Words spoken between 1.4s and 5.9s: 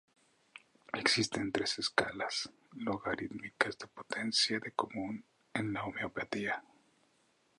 tres escalas logarítmicas de potencia de común en la